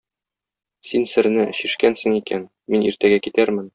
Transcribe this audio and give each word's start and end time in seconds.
Син 0.91 1.05
серне 1.11 1.45
чишкәнсең 1.59 2.17
икән, 2.21 2.49
мин 2.77 2.89
иртәгә 2.93 3.21
китәрмен. 3.29 3.69